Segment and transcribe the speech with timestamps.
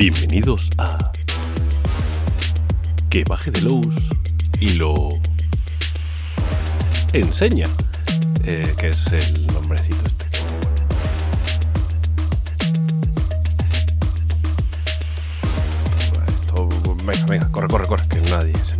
[0.00, 1.12] Bienvenidos a
[3.10, 3.94] Que baje de luz
[4.58, 5.10] y lo
[7.12, 7.66] enseña,
[8.44, 10.24] eh, que es el nombrecito este.
[17.04, 18.79] Venga, venga, corre, corre, corre, que nadie se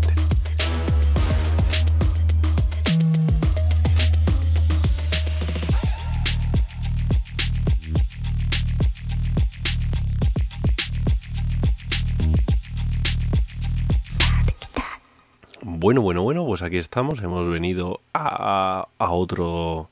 [15.81, 17.21] Bueno, bueno, bueno, pues aquí estamos.
[17.23, 19.89] Hemos venido a, a otro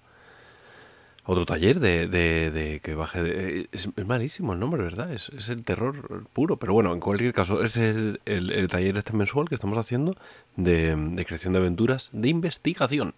[1.24, 3.68] otro taller de, de- que baje de...
[3.72, 5.10] Es, malísimo el nombre, ¿verdad?
[5.12, 6.58] Es, es el terror puro.
[6.58, 10.14] Pero bueno, en cualquier caso, es el, el- taller este mensual que estamos haciendo
[10.56, 13.14] de, creación de aventuras de investigación.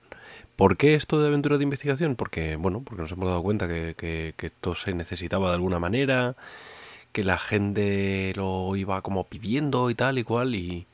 [0.54, 2.14] ¿Por qué esto de aventuras de investigación?
[2.14, 6.36] Porque, bueno, porque nos hemos dado cuenta que- que esto se necesitaba de alguna manera,
[7.12, 10.86] que la gente lo iba como pidiendo y tal y cual, y,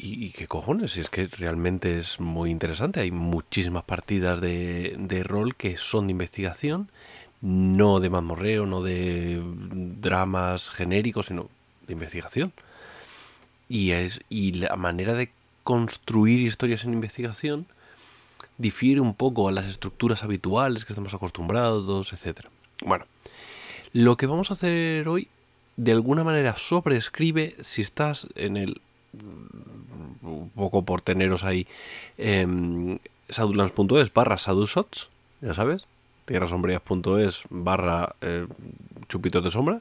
[0.00, 3.00] y, qué cojones, si es que realmente es muy interesante.
[3.00, 6.88] Hay muchísimas partidas de, de rol que son de investigación,
[7.40, 11.50] no de mazmorreo, no de dramas genéricos, sino
[11.86, 12.52] de investigación.
[13.68, 15.30] Y, es, y la manera de
[15.64, 17.66] construir historias en investigación
[18.56, 22.50] difiere un poco a las estructuras habituales que estamos acostumbrados, etcétera.
[22.84, 23.04] Bueno,
[23.92, 25.28] lo que vamos a hacer hoy
[25.76, 28.80] de alguna manera sobreescribe si estás en el
[30.28, 31.66] un poco por teneros ahí
[32.18, 32.98] eh,
[33.28, 35.08] sadulans.es barra sadushots,
[35.40, 35.84] ya sabes,
[36.26, 38.46] tierrasombrías.es barra eh,
[39.08, 39.80] chupitos de sombra.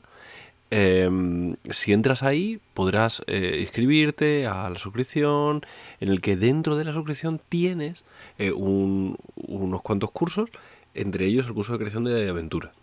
[0.70, 5.66] Eh, si entras ahí podrás eh, inscribirte a la suscripción
[6.02, 8.04] en el que dentro de la suscripción tienes
[8.38, 10.50] eh, un- unos cuantos cursos,
[10.94, 12.74] entre ellos el curso de creación de aventura.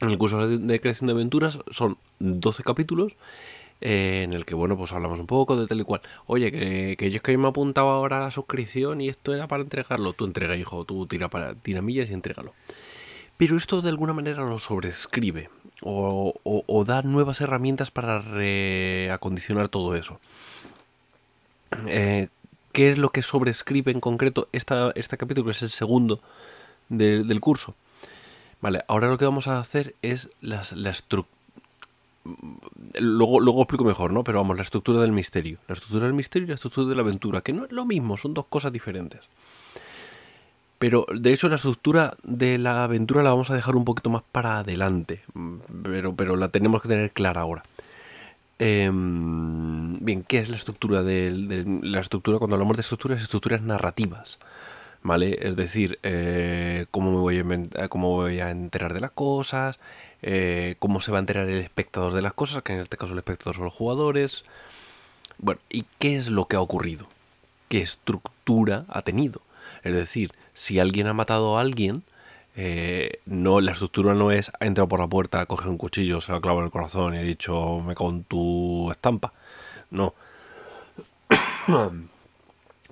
[0.00, 3.12] En el curso de creación de aventuras son 12 capítulos
[3.80, 6.00] eh, en el que, bueno, pues hablamos un poco de tal y cual.
[6.26, 9.46] Oye, que, que yo es que me he apuntado ahora la suscripción y esto era
[9.48, 10.12] para entregarlo.
[10.12, 12.52] Tú entrega, hijo, tú tira para tira millas y entrégalo.
[13.36, 15.48] Pero esto de alguna manera lo sobrescribe
[15.82, 20.20] o, da nuevas herramientas para reacondicionar todo eso.
[21.86, 22.28] Eh,
[22.72, 26.20] ¿Qué es lo que sobrescribe en concreto esta, este capítulo, es el segundo
[26.88, 27.74] de- del curso?
[28.60, 31.39] Vale, ahora lo que vamos a hacer es las, la estructura.
[32.98, 34.24] Luego, luego explico mejor, ¿no?
[34.24, 35.58] Pero vamos, la estructura del misterio.
[35.68, 38.16] La estructura del misterio y la estructura de la aventura, que no es lo mismo,
[38.16, 39.20] son dos cosas diferentes.
[40.78, 44.22] Pero de hecho la estructura de la aventura la vamos a dejar un poquito más
[44.32, 45.22] para adelante.
[45.82, 47.62] Pero, pero la tenemos que tener clara ahora.
[48.58, 52.38] Em, bien, ¿qué es la estructura de- la estructura?
[52.38, 54.38] Cuando hablamos de estructuras, estructuras narrativas.
[55.02, 55.38] ¿Vale?
[55.40, 59.78] Es decir, eh, cómo me voy a inventar- cómo voy a enterar de las cosas,
[60.22, 63.12] eh, cómo se va a enterar el espectador de las cosas, que en este caso
[63.12, 64.44] el espectador son los jugadores.
[65.38, 67.06] Bueno, ¿y qué es lo que ha ocurrido?
[67.68, 69.40] ¿Qué estructura ha tenido?
[69.82, 72.02] Es decir, si alguien ha matado a alguien,
[72.56, 76.32] eh, no, la estructura no es ha entrado por la puerta, coge un cuchillo, se
[76.32, 79.32] lo clava en el corazón y ha dicho me con tu estampa.
[79.90, 80.14] No.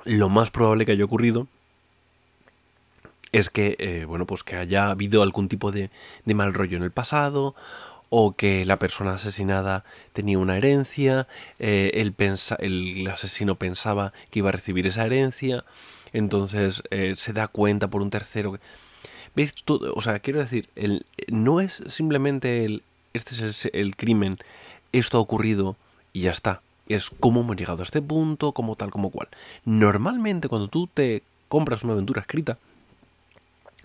[0.05, 1.49] Lo más probable que haya ocurrido
[3.33, 5.91] es que, eh, bueno, pues que haya habido algún tipo de,
[6.25, 7.55] de mal rollo en el pasado,
[8.11, 9.85] o que la persona asesinada
[10.15, 11.27] tenía una herencia,
[11.59, 15.65] eh, él pensa, el asesino pensaba que iba a recibir esa herencia,
[16.15, 18.53] entonces eh, se da cuenta por un tercero.
[18.53, 18.61] que-
[19.37, 19.55] ¿Veis?
[19.63, 24.39] Todo- o sea, quiero decir, el, no es simplemente el, este es el, el crimen,
[24.93, 25.77] esto ha ocurrido
[26.15, 26.63] y ya está.
[26.89, 29.29] Es cómo hemos llegado a este punto, como tal, como cual.
[29.67, 32.57] Normalmente cuando tú te compras una aventura escrita,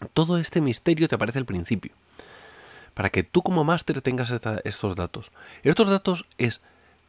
[0.06, 1.92] todo este misterio te aparece al principio.
[2.94, 4.32] Para que tú como máster tengas
[4.64, 5.32] estos datos.
[5.64, 6.62] Estos datos es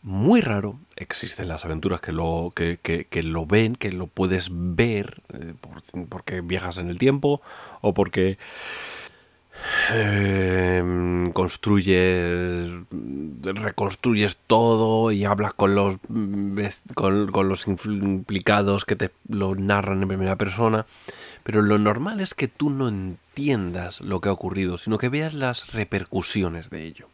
[0.02, 0.78] muy raro.
[0.96, 5.54] Existen las aventuras que lo, que, que- que lo ven, que lo puedes ver, eh,
[5.60, 7.40] por- porque viajas en el tiempo
[7.82, 8.38] o porque
[9.92, 12.70] eh, construyes,
[13.42, 16.58] reconstruyes todo y hablas con los, mm,
[16.94, 20.86] con, con los implicados que te lo narran en primera persona.
[21.44, 25.32] Pero lo normal es que tú no entiendas lo que ha ocurrido, sino que veas
[25.34, 27.06] las repercusiones de ello.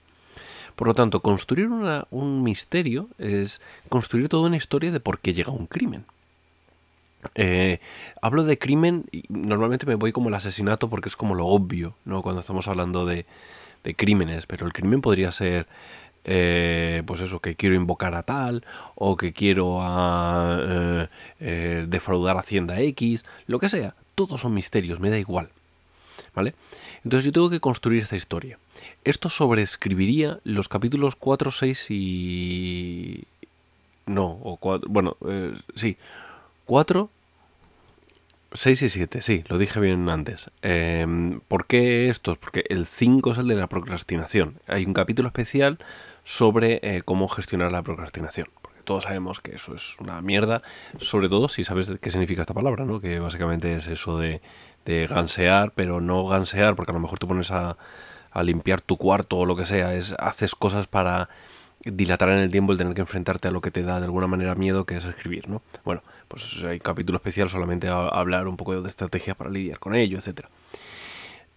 [0.77, 3.61] Por lo tanto, construir una- un misterio es
[3.91, 6.05] construir toda una historia de por qué llega un crimen.
[7.35, 7.81] Eh,
[8.23, 11.95] hablo de crimen y normalmente me voy como el asesinato porque es como lo obvio,
[12.07, 12.23] ¿no?
[12.23, 13.27] Cuando estamos hablando de,
[13.85, 15.67] de crímenes, pero el crimen podría ser,
[16.25, 18.65] eh, pues eso, que quiero invocar a tal,
[18.95, 21.09] o que quiero a, eh,
[21.41, 25.51] eh, defraudar a Hacienda X, lo que sea, todos son misterios, me da igual.
[26.35, 26.55] ¿Vale?
[27.03, 28.59] Entonces yo tengo que construir esta historia.
[29.05, 33.25] Esto sobreescribiría los capítulos 4, 6 y...
[34.07, 34.89] No, o 4...
[34.89, 35.17] Bueno,
[35.75, 35.97] sí.
[36.67, 37.11] 4,
[38.53, 40.51] 6 y 7, sí, lo dije bien antes.
[40.63, 42.37] Em, ¿Por qué estos?
[42.37, 44.59] Porque el 5 es el de la procrastinación.
[44.67, 45.79] Hay un capítulo especial
[46.25, 48.49] sobre eh, cómo gestionar la procrastinación.
[48.61, 50.63] Porque todos sabemos que eso es una mierda,
[50.99, 53.01] sobre todo si sabes qué significa esta palabra, ¿no?
[53.01, 54.41] Que básicamente es eso de,
[54.85, 57.77] de gansear, pero no gansear, porque a lo mejor te pones a,
[58.33, 59.95] a limpiar tu cuarto o lo que sea.
[59.95, 61.29] Es, haces cosas para
[61.85, 64.27] dilatar en el tiempo el tener que enfrentarte a lo que te da de alguna
[64.27, 65.63] manera miedo, que es escribir, ¿no?
[65.85, 69.95] Bueno, pues hay capítulo especial solamente a, hablar un poco de estrategias para lidiar con
[69.95, 70.47] ello, etc.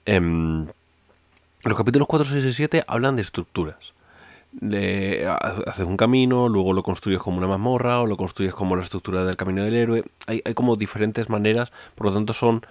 [0.05, 0.67] Em,
[1.63, 3.93] los capítulos 4, 6 y 7 hablan de estructuras.
[4.51, 5.27] De,
[5.65, 9.25] haces un camino, luego lo construyes como una mazmorra o lo construyes como la estructura
[9.25, 10.03] del camino del héroe.
[10.27, 12.65] Hay, hay como diferentes maneras, por lo tanto son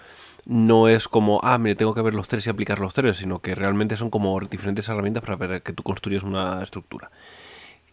[0.46, 3.40] no es como, ah, mire, tengo que ver los tres y aplicar los tres, sino
[3.40, 7.10] que realmente son como diferentes herramientas para ver que tú construyes una estructura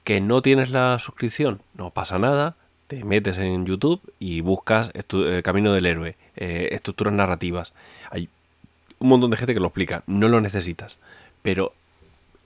[0.10, 2.56] que no tienes la suscripción, no pasa nada,
[2.88, 7.74] te metes en YouTube y buscas el camino del héroe, eh, estructuras narrativas.
[8.10, 8.28] Hay
[8.98, 10.98] un montón de gente que lo explica, no lo necesitas,
[11.44, 11.74] pero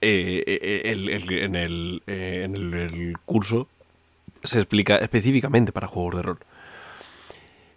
[0.01, 3.69] eh, eh, en, el, en el curso
[4.43, 6.39] se explica específicamente para juegos de rol.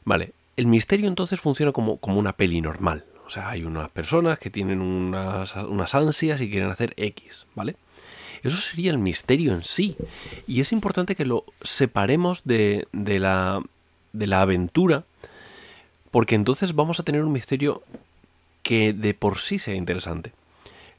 [0.04, 3.04] Vale, el misterio entonces funciona como, como una peli normal.
[3.26, 7.76] O sea, hay unas personas que tienen unas, unas ansias y quieren hacer X, ¿vale?
[8.42, 9.96] Eso sería el misterio en sí.
[10.46, 13.62] Y es importante que lo separemos de, la,
[14.12, 15.04] de la aventura,
[16.10, 17.82] porque entonces vamos a tener un misterio
[18.62, 20.32] que de por sí sea interesante.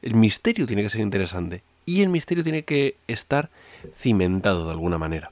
[0.01, 3.50] El misterio tiene que ser interesante y el misterio tiene que estar
[3.95, 5.31] cimentado de alguna manera.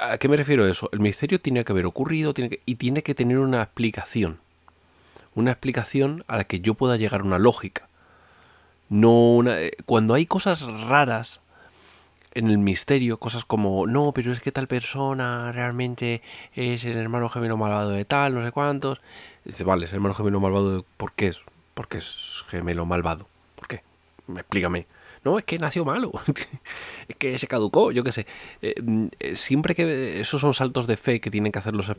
[0.00, 0.88] ¿A qué me refiero a eso?
[0.92, 4.40] El misterio tiene que haber ocurrido tiene y tiene que tener una explicación.
[5.34, 7.88] Una explicación a la que yo pueda llegar una lógica.
[8.88, 11.40] No eh, cuando hay cosas raras
[12.34, 16.20] en el misterio, cosas como, no, pero es que tal persona realmente
[16.54, 19.00] es el hermano gemelo malvado de tal, no sé cuántos.
[19.44, 21.40] Dice, vale, es el hermano gemelo malvado, de, ¿por qué es?
[21.74, 23.26] Porque es gemelo malvado.
[23.54, 23.82] ¿Por qué?
[24.28, 24.86] Explícame.
[25.24, 26.12] No, es que nació malo.
[27.08, 28.26] es que se caducó, yo qué sé.
[28.62, 28.74] Eh,
[29.18, 31.90] eh, siempre que esos son saltos de fe que tienen que hacer los,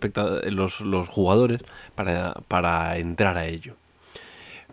[0.46, 1.62] los, los jugadores
[1.96, 3.76] para, para entrar a ello.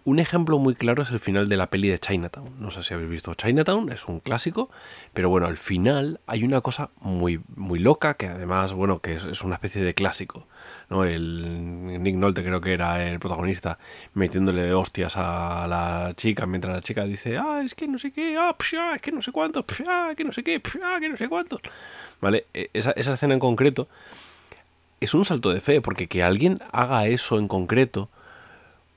[0.06, 2.61] Un ejemplo muy claro es el final de la peli de Chinatown.
[2.61, 4.69] No sé si habéis visto Chinatown, es un clásico,
[5.15, 9.43] pero bueno, al final hay una cosa muy, muy loca que además, bueno, que es,
[9.43, 10.47] una especie de clásico.
[10.91, 11.05] ¿no?
[11.05, 13.79] El Nick Nolte creo que era el protagonista
[14.12, 18.37] metiéndole hostias a la chica mientras la chica dice, ah, es que no sé qué,
[18.37, 18.55] ah,
[18.95, 21.62] es que no sé cuántos, ah, que no sé qué, ah, que no sé cuántos.
[22.21, 22.45] ¿Vale?
[22.53, 23.89] E, esa, esa escena en concreto
[25.01, 28.11] es un salto de fe, porque que alguien haga eso en concreto,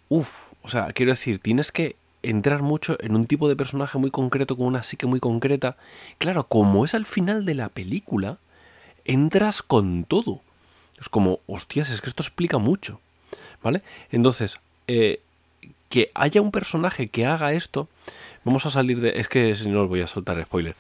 [0.09, 4.12] uff, o sea, quiero decir, tienes que entrar mucho en un tipo de personaje muy
[4.12, 5.77] concreto, con una psique muy concreta.
[6.18, 8.38] Claro, como es al final de la película,
[9.06, 10.42] entras con todo.
[11.00, 13.00] Es como, hostias, es que esto explica mucho.
[13.63, 13.81] ¿Vale?
[14.12, 15.21] Entonces, eh,
[15.89, 17.88] que haya un personaje que haga esto,
[18.44, 19.19] vamos a salir de...
[19.19, 20.75] Es que si no os voy a soltar spoiler.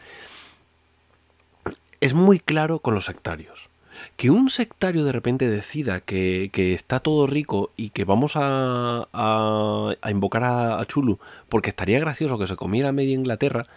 [1.99, 3.69] Es muy claro con los sectarios
[4.15, 10.09] que un sectario de repente decida que, está todo rico y que vamos a, a,
[10.09, 11.19] invocar a, Chulu
[11.49, 13.67] porque estaría gracioso que se comiera media Inglaterra,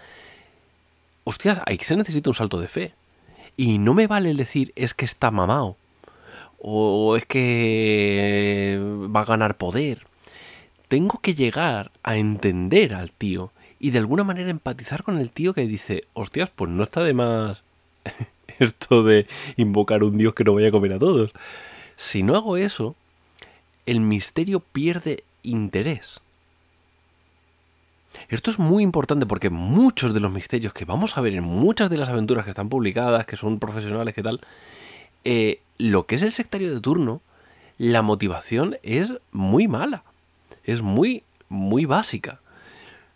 [1.25, 2.95] hostias, ahí se necesita un salto de fe.
[3.57, 5.77] Y no me vale el decir es que está mamado.
[6.59, 8.79] O es que
[9.15, 10.07] va a ganar poder.
[10.89, 15.55] Tengo que llegar a entender al tío y de alguna manera empatizar con el tío
[15.55, 17.63] que dice, hostias, pues no está de más
[18.61, 19.27] esto de
[19.57, 21.33] invocar un dios que no vaya a comer a todos.
[21.97, 22.95] Si no hago eso,
[23.87, 26.21] el misterio pierde interés.
[28.29, 31.91] Esto es muy importante porque muchos de los misterios que vamos a ver en muchas
[31.91, 34.41] de las aventuras que están publicadas, que son profesionales, que tal,
[35.25, 37.21] eh, lo que es el sectario de turno,
[37.79, 40.05] la motivación es muy mala.
[40.65, 42.41] Es muy, muy básica.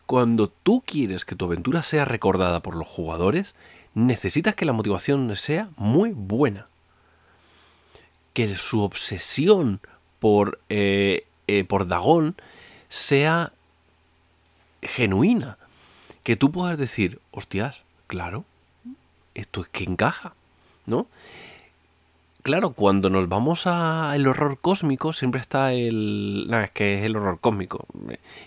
[0.07, 3.55] Cuando tú quieres que tu aventura sea recordada por los jugadores,
[3.95, 6.69] necesitas que la motivación sea muy buena.
[8.33, 9.81] Que su obsesión
[10.19, 12.37] por, eh, eh, por Dagón
[12.89, 13.53] sea
[14.83, 15.57] genuina.
[16.23, 18.45] Que tú puedas decir, hostias, claro,
[19.35, 20.35] esto es que encaja,
[20.87, 21.07] ¿no?
[22.45, 26.47] Claro, cuando nos vamos al horror cósmico, siempre está el.
[26.63, 27.87] Es que es el horror cósmico.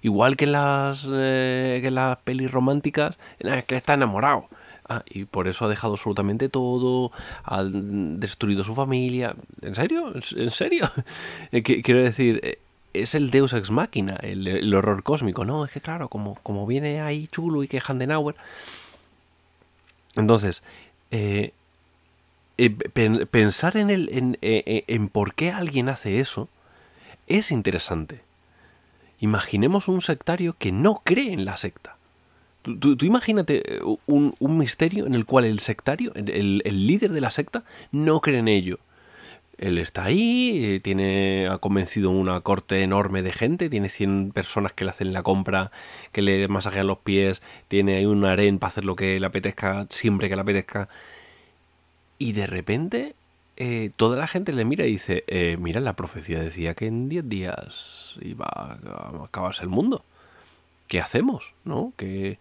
[0.04, 4.50] Igual que en las, eh, que las pelis románticas, es que está enamorado.
[4.89, 7.12] Ah, y por eso ha dejado absolutamente todo,
[7.44, 9.36] ha destruido su familia.
[9.62, 10.13] ¿En serio?
[10.36, 10.89] ¿En serio?
[11.51, 12.60] Eh, quiero decir, eh,
[12.94, 15.65] es el Deus Ex Machina, el, horror cósmico, ¿no?
[15.65, 18.36] Es que claro, como, como viene ahí chulo y que Handenauer.
[20.15, 20.63] Entonces,
[21.12, 21.53] eh,
[22.58, 26.50] eh, pensar en, el, en, en por qué alguien hace eso
[27.27, 28.22] es interesante.
[29.20, 31.97] Imaginemos un sectario que no cree en la secta.
[32.79, 37.63] Tú, imagínate un, misterio en el cual el sectario, el, el líder de la secta,
[37.91, 38.79] no cree en ello
[39.57, 44.71] él está ahí, eh, tiene, ha convencido una corte enorme de gente, tiene 100 personas
[44.74, 45.71] que le hacen la compra,
[46.12, 49.88] que le masajean los pies, tiene ahí un harén para hacer lo que le apetezca,
[49.89, 50.89] siempre que le apetezca.
[52.19, 53.15] Y de repente
[53.57, 57.09] eh, toda la gente le mira y dice, eh, mira, la profecía decía que en
[57.09, 60.03] 10 días iba a acabarse el mundo.
[60.88, 61.53] ¿Qué hacemos?
[61.65, 61.93] ¿No?
[61.97, 62.39] Que...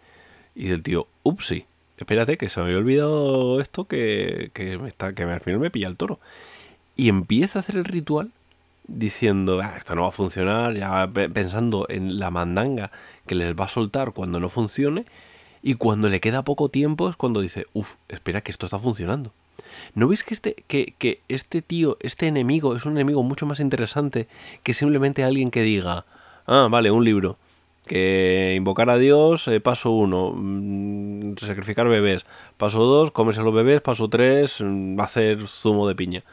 [0.56, 1.66] Y del tío, upsi,
[1.98, 5.70] espérate que se me había olvidado esto que, que, me está, que al final me
[5.70, 6.18] pilla el toro
[6.96, 8.30] y empieza a hacer el ritual
[8.88, 12.90] diciendo, ah, esto no va a funcionar, ya pensando en la mandanga
[13.26, 15.04] que les va a soltar cuando no funcione,
[15.62, 19.32] y cuando le queda poco tiempo es cuando dice, uff, espera que esto está funcionando.
[19.94, 23.58] ¿No veis que este, que, que este tío, este enemigo, es un enemigo mucho más
[23.58, 24.28] interesante
[24.62, 26.04] que simplemente alguien que diga,
[26.46, 27.36] ah, vale, un libro,
[27.86, 32.26] que invocar a Dios, eh, paso uno, mm, sacrificar bebés,
[32.56, 36.24] paso dos, comerse a los bebés, paso tres, mm, hacer zumo de piña.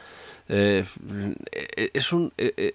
[0.48, 0.84] Eh,
[1.94, 2.74] es, un, eh,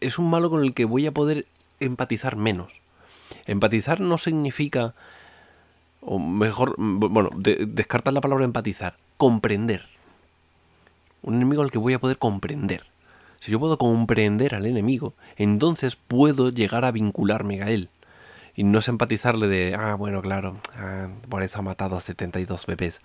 [0.00, 1.46] es un malo con el que voy a poder
[1.80, 2.80] empatizar menos.
[3.46, 4.94] Empatizar no significa,
[6.00, 9.86] o mejor, bueno, descartar la palabra empatizar, comprender.
[11.22, 12.84] Un enemigo al que voy a poder comprender.
[13.40, 17.88] Si yo puedo comprender al enemigo, entonces puedo llegar a vincularme a él.
[18.54, 22.66] Y no es empatizarle de, ah, bueno, claro, ah, por eso ha matado a 72
[22.66, 23.00] bebés.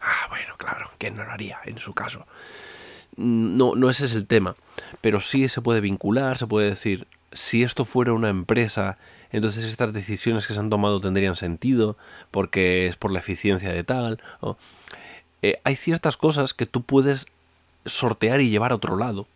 [0.00, 2.26] Ah, bueno, claro, que no lo haría en su caso
[3.18, 4.54] no, no ese es el tema,
[5.00, 8.96] pero sí se puede vincular, se puede decir, si esto fuera una empresa,
[9.32, 11.96] entonces estas decisiones que se han tomado tendrían sentido,
[12.30, 14.22] porque es por la eficiencia de tal.
[15.42, 17.26] Eh, hay ciertas cosas que tú puedes
[17.84, 19.26] sortear y llevar a otro lado,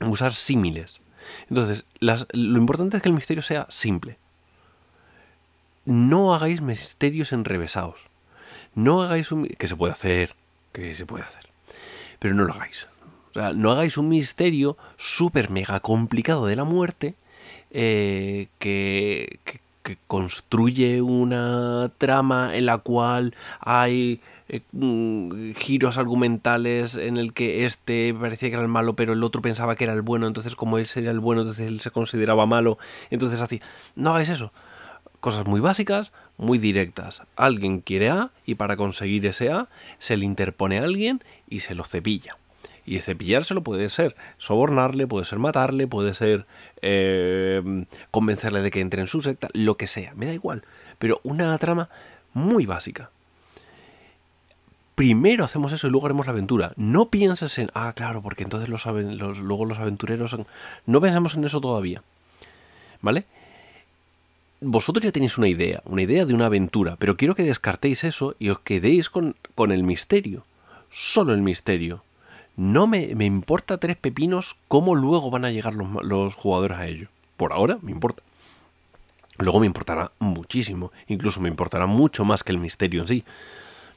[0.00, 1.00] usar símiles.
[1.48, 4.18] Entonces, lo importante es que el misterio sea simple.
[5.84, 8.08] No hagáis misterios enrevesados.
[8.74, 9.46] No hagáis un...
[9.46, 10.34] que se puede hacer,
[10.72, 11.50] que se puede hacer
[12.20, 12.86] pero no lo hagáis.
[13.30, 17.16] O sea, no hagáis un misterio súper mega complicado de la muerte
[17.72, 19.40] eh, que,
[20.06, 24.20] construye una trama en la cual hay
[24.52, 29.22] eh, mm, giros argumentales en el que este parecía que era el malo, pero el
[29.22, 31.92] otro pensaba que era el bueno, entonces como él sería el bueno, entonces él se
[31.92, 32.76] consideraba malo,
[33.10, 33.62] entonces así.
[33.94, 34.52] No hagáis eso.
[35.20, 37.22] Cosas muy básicas, muy directas.
[37.36, 39.68] Alguien quiere A y para conseguir ese A
[40.00, 42.36] se le interpone a alguien y se lo cepilla.
[42.84, 46.46] Y cepillárselo puede ser sobornarle, puede ser matarle, puede ser
[46.82, 50.64] eh, convencerle de que entre en su secta, lo que sea, me da igual.
[50.98, 51.88] Pero una trama
[52.32, 53.10] muy básica.
[54.94, 56.72] Primero hacemos eso y luego haremos la aventura.
[56.76, 58.84] No pienses en, ah, claro, porque entonces los,
[59.38, 60.36] luego los aventureros...
[60.86, 62.02] No pensamos en eso todavía.
[63.02, 63.24] ¿Vale?
[64.62, 68.36] vosotros ya tenéis una idea, una idea de una aventura, pero quiero que descartéis eso
[68.38, 70.44] y os quedéis con, con el misterio
[70.90, 72.02] solo el misterio.
[72.56, 77.08] No me, importa tres pepinos cómo luego van a llegar los, jugadores a ello.
[77.36, 78.22] Por ahora me importa.
[79.38, 83.24] Luego me importará muchísimo, incluso me importará mucho más que el misterio en sí.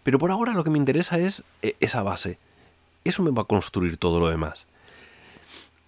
[0.03, 2.37] Pero por ahora lo que me interesa es eh, esa base.
[3.03, 4.65] Eso me va a construir todo lo demás.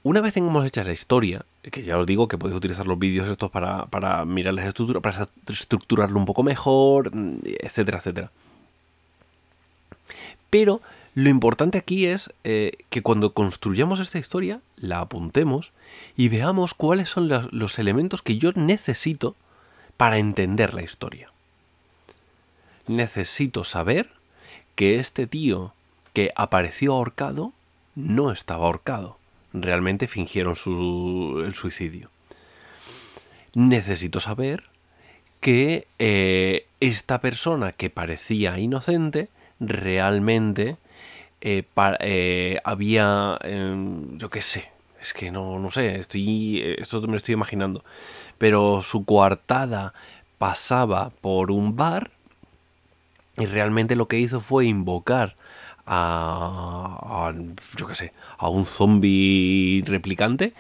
[0.03, 3.27] Una vez tengamos hecha la historia, que ya os digo que podéis utilizar los vídeos
[3.27, 7.12] estos para, para mirar las estructuras, para estructurarlo un poco mejor,
[7.43, 8.31] etcétera, etcétera.
[10.51, 10.81] Pero
[11.15, 15.72] lo importante aquí es eh, que cuando construyamos esta historia, la apuntemos
[16.17, 19.36] y veamos cuáles son los, elementos que yo necesito
[19.95, 21.31] para entender la historia.
[22.88, 24.10] Necesito saber
[24.75, 25.74] que este tío
[26.13, 27.54] que apareció ahorcado
[27.96, 29.18] no estaba ahorcado.
[29.54, 30.56] Realmente fingieron
[31.46, 32.10] el suicidio.
[33.54, 34.63] Necesito saber
[35.39, 40.77] que eh, esta persona que parecía inocente realmente
[41.42, 41.63] eh,
[42.00, 47.18] eh, había, em, yo qué sé, es que no, no sé, estoy, esto me lo
[47.18, 47.84] estoy imaginando,
[48.38, 49.94] pero su coartada
[50.38, 52.12] pasaba por un bar
[53.38, 55.36] y realmente lo que hizo fue invocar
[55.86, 57.34] a,
[57.77, 60.54] yo qué sé, a un zombie replicante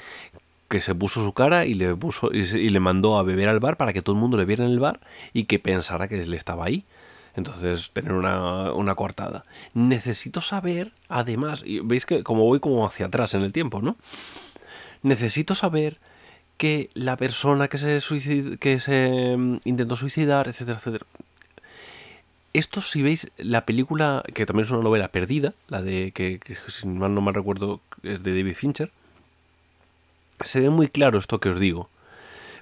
[0.67, 3.77] que se puso su cara y le puso y, le mandó a beber al bar
[3.77, 4.99] para que todo el mundo le viera en el bar
[5.33, 6.83] y que pensara que él estaba ahí.
[7.35, 9.43] Entonces, tener una, una cortada.
[9.73, 13.97] Necesito saber, además, y veis que como voy como hacia atrás en el tiempo, ¿no?
[15.03, 15.97] Necesito saber
[16.57, 21.05] que la persona que se, suicid- que se mm, intentó suicidar, etcétera, etcétera.
[22.55, 26.55] Esto, si veis la película, que también es una novela perdida, la de que, que
[26.69, 28.91] si mal no mal recuerdo es de David Fincher,
[30.39, 31.89] se ve muy claro esto que os digo.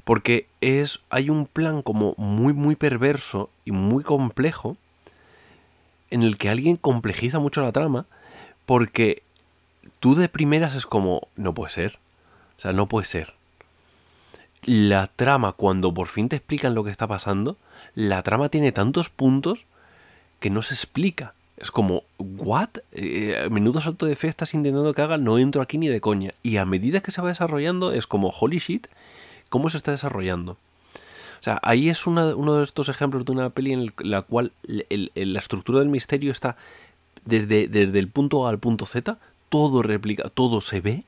[0.03, 1.01] Porque es.
[1.11, 4.77] hay un plan como muy, muy perverso y muy complejo.
[6.09, 8.07] En el que alguien complejiza mucho la trama.
[8.65, 9.21] Porque
[9.99, 11.27] tú de primeras es como.
[11.35, 11.99] No puede ser.
[12.57, 13.35] O sea, no puede ser.
[14.63, 17.57] La trama, cuando por fin te explican lo que está pasando,
[17.93, 19.67] la trama tiene tantos puntos
[20.43, 21.35] que no se explica.
[21.55, 22.67] Es como, ¿what?
[22.91, 26.33] Eh, menudo salto de fe estás intentando que haga, no entro aquí ni de coña.
[26.43, 28.87] Y a medida que se va desarrollando, es como, holy shit,
[29.47, 30.57] ¿cómo se está desarrollando?
[31.39, 35.39] O sea, ahí es uno de estos ejemplos de una peli en la cual la
[35.39, 36.57] estructura del misterio está
[37.23, 41.05] desde, desde el punto A al punto Z, todo replica, todo se ve,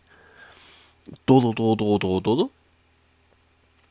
[1.26, 2.52] todo, todo, todo, todo, todo,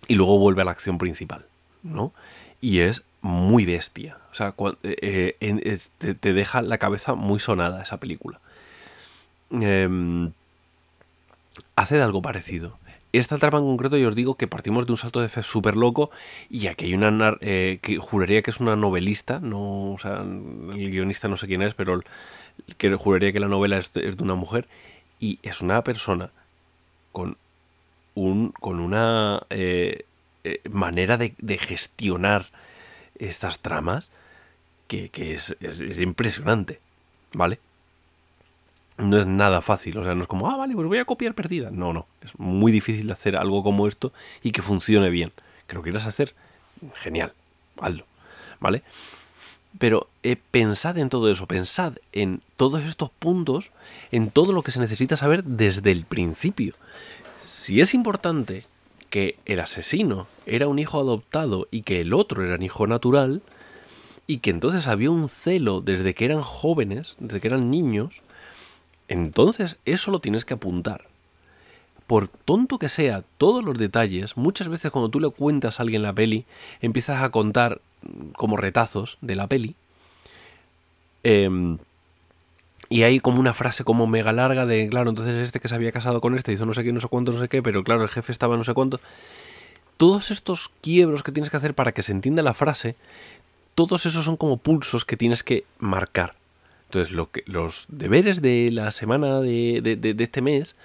[0.08, 1.44] y luego vuelve a la acción principal,
[1.82, 2.14] ¿no?
[2.64, 4.16] Y es muy bestia.
[4.32, 4.54] O sea,
[4.84, 8.40] eh, eh, te, te deja la cabeza muy sonada esa película.
[9.50, 10.32] Em,
[11.76, 12.78] hace de algo parecido.
[13.12, 15.76] Esta trama en concreto, yo os digo que partimos de un salto de fe súper
[15.76, 16.10] loco
[16.48, 20.90] y aquí hay una eh, que juraría que es una novelista, no, o sea, el
[20.90, 22.00] guionista no sé quién es, pero
[22.78, 24.68] que juraría que la novela es de, una mujer
[25.20, 26.30] y es una persona
[27.12, 27.36] con
[28.14, 29.42] un con una
[30.70, 32.46] manera de gestionar
[33.18, 34.10] estas tramas
[34.88, 36.78] que, es- es impresionante,
[37.32, 37.58] ¿vale?
[38.96, 41.34] No es nada fácil, o sea, no es como, ah, vale, pues voy a copiar
[41.34, 41.70] perdida.
[41.72, 45.32] No, no, es muy difícil hacer algo como esto y que funcione bien.
[45.66, 46.32] Que lo quieras hacer,
[46.94, 47.32] genial,
[47.80, 48.06] hazlo,
[48.60, 48.82] ¿vale?
[49.80, 53.72] Pero eh, pensad en todo eso, pensad en todos estos puntos,
[54.12, 56.74] en todo lo que se necesita saber desde el principio.
[57.42, 58.64] Si es importante
[59.14, 63.42] que el asesino era un hijo adoptado y que el otro era un hijo natural,
[64.26, 68.22] y que entonces había un celo desde que eran jóvenes, desde que eran niños,
[69.06, 71.06] entonces eso lo tienes que apuntar.
[72.08, 76.02] Por tonto que sea, todos los detalles, muchas veces cuando tú le cuentas a alguien
[76.02, 76.44] la peli,
[76.80, 77.80] empiezas a contar
[78.32, 79.76] como retazos de la peli.
[81.22, 81.78] em,
[82.90, 85.92] y hay como una frase como mega larga de, claro, entonces este que se había
[85.92, 88.02] casado con este hizo no sé qué, no sé cuánto, no sé qué, pero claro,
[88.02, 89.00] el jefe estaba no sé cuánto.
[89.96, 92.96] Todos estos quiebros que tienes que hacer para que se entienda la frase,
[93.74, 96.34] todos esos son como pulsos que tienes que marcar.
[96.86, 100.76] Entonces, lo que, los deberes de la semana de, de- de- este mes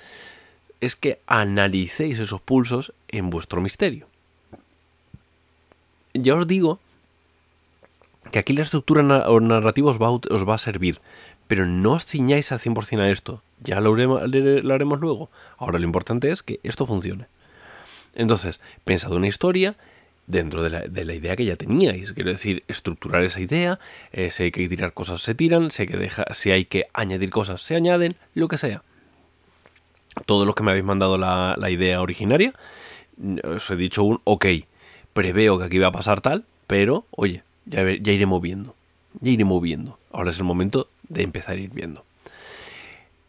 [0.82, 4.08] es que analicéis esos pulsos en vuestro misterio.
[6.14, 6.80] Ya os digo
[8.32, 11.00] que aquí la estructura narrativa os va, os va a servir,
[11.50, 13.42] pero no os ciñáis al 100% a esto.
[13.64, 14.22] Ya lo, haremos-
[15.02, 15.32] luego.
[15.58, 17.26] Ahora lo importante es que esto funcione.
[18.14, 19.76] Entonces, pensad una historia
[20.28, 22.14] dentro de la, de la idea que ya teníais.
[22.14, 23.80] Quiero decir, estructurar esa idea,
[24.12, 27.32] eh, si hay que tirar cosas se tiran, si hay, que deja- hay que añadir
[27.32, 28.84] cosas se añaden, lo que sea.
[30.28, 32.54] Todos los que me habéis mandado la, idea originaria,
[33.18, 34.46] mm, os he dicho un ok,
[35.14, 38.76] preveo que aquí va a pasar tal, pero oye, ya, ve- ya iremos viendo.
[39.20, 39.98] Ya iremos viendo.
[40.12, 42.06] Ahora es el momento de empezar a ir viendo.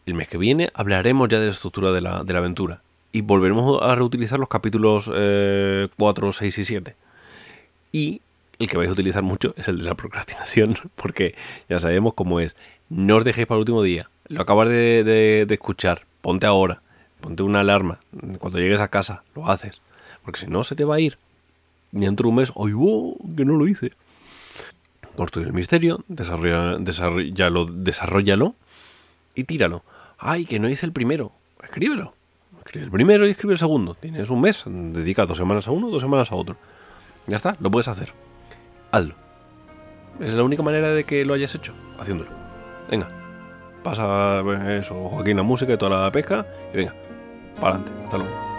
[0.05, 2.81] El mes que viene hablaremos ya de la estructura de la, de la aventura.
[3.11, 6.95] Y volveremos a reutilizar los capítulos eh, 4, 6 y 7.
[7.91, 8.21] Y
[8.59, 11.35] el que vais a utilizar mucho es el de la procrastinación, porque
[11.69, 12.55] ya sabemos cómo es.
[12.89, 14.09] No os dejéis para el último día.
[14.27, 16.03] Lo acabas de, de- escuchar.
[16.21, 16.81] Ponte ahora.
[17.19, 17.99] Ponte una alarma.
[18.39, 19.81] Cuando llegues a casa, lo haces.
[20.23, 21.17] Porque si no, se te va a ir.
[21.91, 22.71] Y dentro de un mes, ¡ay!
[23.35, 23.91] Que no lo hice.
[25.15, 28.55] Construye el misterio, desarrolla, desarrollalo,
[29.35, 29.83] y tíralo.
[30.17, 31.31] ¡Ay, que no hice el primero!
[31.63, 32.13] Escríbelo.
[32.59, 33.95] Escribe el primero y escribe el segundo.
[33.95, 36.55] Tienes un mes, dedica dos semanas a uno, dos semanas a otro.
[37.27, 38.13] Ya está, lo puedes hacer.
[38.91, 39.15] Hazlo.
[40.19, 42.29] Es la única manera de que lo hayas hecho, haciéndolo.
[42.89, 43.07] Venga,
[43.83, 44.41] pasa
[44.77, 46.93] eso, Joaquín, la música y toda la pesca, y venga,
[47.59, 48.50] para adelante, hasta luego.